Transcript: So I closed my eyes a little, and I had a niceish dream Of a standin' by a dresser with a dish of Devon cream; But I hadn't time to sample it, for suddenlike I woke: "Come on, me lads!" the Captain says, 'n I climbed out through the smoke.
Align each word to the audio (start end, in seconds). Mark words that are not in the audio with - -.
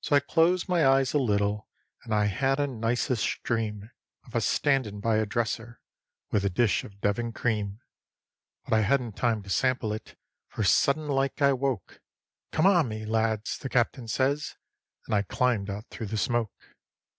So 0.00 0.16
I 0.16 0.20
closed 0.20 0.66
my 0.66 0.86
eyes 0.86 1.12
a 1.12 1.18
little, 1.18 1.68
and 2.02 2.14
I 2.14 2.24
had 2.24 2.58
a 2.58 2.66
niceish 2.66 3.42
dream 3.42 3.90
Of 4.24 4.34
a 4.34 4.40
standin' 4.40 4.98
by 4.98 5.16
a 5.16 5.26
dresser 5.26 5.82
with 6.30 6.42
a 6.46 6.48
dish 6.48 6.84
of 6.84 7.02
Devon 7.02 7.32
cream; 7.34 7.80
But 8.64 8.72
I 8.72 8.80
hadn't 8.80 9.18
time 9.18 9.42
to 9.42 9.50
sample 9.50 9.92
it, 9.92 10.16
for 10.48 10.62
suddenlike 10.64 11.42
I 11.42 11.52
woke: 11.52 12.00
"Come 12.50 12.64
on, 12.64 12.88
me 12.88 13.04
lads!" 13.04 13.58
the 13.58 13.68
Captain 13.68 14.08
says, 14.08 14.56
'n 15.06 15.12
I 15.12 15.20
climbed 15.20 15.68
out 15.68 15.84
through 15.90 16.06
the 16.06 16.16
smoke. 16.16 16.58